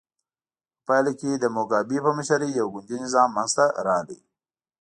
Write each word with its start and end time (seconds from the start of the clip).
په 0.75 0.79
پایله 0.87 1.11
کې 1.19 1.31
د 1.33 1.45
موګابي 1.55 1.97
په 2.05 2.11
مشرۍ 2.17 2.49
یو 2.59 2.67
ګوندي 2.73 2.97
نظام 3.05 3.29
منځته 3.37 3.65
راغی. 3.87 4.19